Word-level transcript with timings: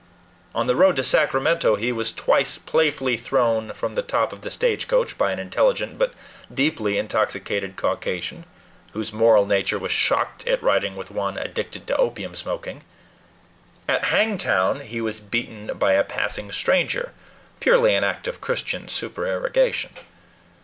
On 0.55 0.65
the 0.65 0.75
road 0.75 0.95
to 0.95 1.03
Sacramento 1.03 1.75
he 1.75 1.91
was 1.91 2.11
twice 2.11 2.57
playfully 2.57 3.17
thrown 3.17 3.71
from 3.73 3.93
the 3.93 4.01
top 4.01 4.33
of 4.33 4.41
the 4.41 4.49
stagecoach 4.49 5.15
by 5.15 5.31
an 5.31 5.37
intelligent 5.37 5.99
but 5.99 6.15
deeply 6.51 6.97
intoxicated 6.97 7.75
Caucasian, 7.75 8.45
whose 8.93 9.13
moral 9.13 9.45
nature 9.45 9.77
was 9.77 9.91
shocked 9.91 10.47
at 10.47 10.63
riding 10.63 10.95
with 10.95 11.11
one 11.11 11.37
addicted 11.37 11.85
to 11.85 11.97
opium 11.97 12.33
smoking. 12.33 12.81
At 13.87 14.05
Hangtown 14.05 14.79
he 14.79 15.01
was 15.01 15.19
beaten 15.19 15.69
by 15.75 15.93
a 15.93 16.03
passing 16.03 16.51
stranger 16.51 17.13
purely 17.59 17.93
an 17.93 18.03
act 18.03 18.27
of 18.27 18.41
Christian 18.41 18.87
supererogation. 18.87 19.91